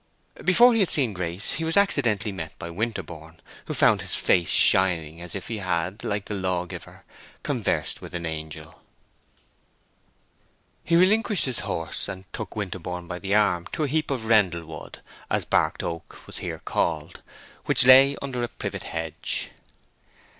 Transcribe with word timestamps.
Before 0.43 0.73
he 0.73 0.79
had 0.79 0.89
seen 0.89 1.13
Grace, 1.13 1.53
he 1.53 1.63
was 1.63 1.77
accidentally 1.77 2.31
met 2.31 2.57
by 2.57 2.71
Winterborne, 2.71 3.39
who 3.65 3.75
found 3.75 4.01
his 4.01 4.15
face 4.15 4.49
shining 4.49 5.21
as 5.21 5.35
if 5.35 5.47
he 5.47 5.59
had, 5.59 6.03
like 6.03 6.25
the 6.25 6.33
Law 6.33 6.65
giver, 6.65 7.05
conversed 7.43 8.01
with 8.01 8.15
an 8.15 8.25
angel. 8.25 8.81
He 10.83 10.95
relinquished 10.95 11.45
his 11.45 11.59
horse, 11.59 12.07
and 12.07 12.25
took 12.33 12.55
Winterborne 12.55 13.07
by 13.07 13.19
the 13.19 13.35
arm 13.35 13.67
to 13.73 13.83
a 13.83 13.87
heap 13.87 14.09
of 14.09 14.25
rendlewood—as 14.25 15.45
barked 15.45 15.83
oak 15.83 16.21
was 16.25 16.39
here 16.39 16.61
called—which 16.65 17.85
lay 17.85 18.15
under 18.23 18.41
a 18.41 18.47
privet 18.47 18.85
hedge. 18.85 19.51